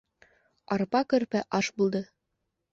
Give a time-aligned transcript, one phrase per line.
[0.77, 2.05] Арпа-көрпә аш булды